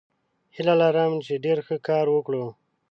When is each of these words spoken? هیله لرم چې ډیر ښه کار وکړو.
هیله 0.55 0.73
لرم 0.81 1.13
چې 1.25 1.33
ډیر 1.45 1.57
ښه 1.65 1.77
کار 1.87 2.05
وکړو. 2.11 2.45